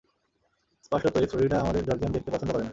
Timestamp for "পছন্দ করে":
2.31-2.63